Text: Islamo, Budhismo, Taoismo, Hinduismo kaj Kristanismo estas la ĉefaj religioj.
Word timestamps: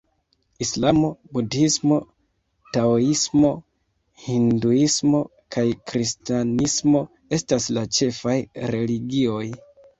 Islamo, 0.65 1.09
Budhismo, 1.35 1.99
Taoismo, 2.77 3.51
Hinduismo 4.23 5.23
kaj 5.57 5.67
Kristanismo 5.93 7.05
estas 7.41 7.73
la 7.79 7.89
ĉefaj 7.99 8.37
religioj. 8.77 9.43